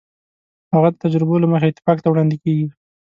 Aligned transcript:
هغه 0.73 0.89
د 0.91 0.95
تجربو 1.03 1.35
له 1.43 1.47
مخې 1.51 1.67
اتفاق 1.69 1.97
ته 2.03 2.07
وړاندې 2.09 2.35
کېږي. 2.43 2.67